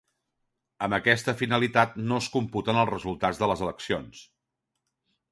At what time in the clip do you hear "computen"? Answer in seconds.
2.35-2.79